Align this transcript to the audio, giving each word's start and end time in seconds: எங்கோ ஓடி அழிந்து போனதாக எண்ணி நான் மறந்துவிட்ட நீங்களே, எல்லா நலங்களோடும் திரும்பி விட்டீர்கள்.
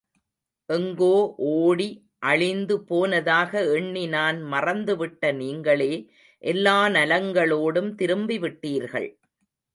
எங்கோ 0.69 1.15
ஓடி 1.49 1.87
அழிந்து 2.21 2.75
போனதாக 2.83 3.51
எண்ணி 3.75 4.05
நான் 4.07 4.39
மறந்துவிட்ட 4.53 5.33
நீங்களே, 5.33 5.91
எல்லா 6.43 6.77
நலங்களோடும் 6.89 7.91
திரும்பி 7.95 8.39
விட்டீர்கள். 8.39 9.09